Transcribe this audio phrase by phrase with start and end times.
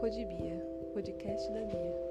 [0.00, 0.60] Podibia,
[0.92, 2.05] podcast da Bia.